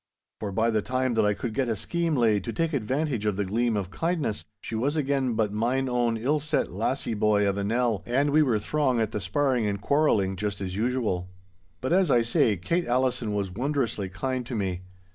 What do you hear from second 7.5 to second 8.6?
a Nell, and we were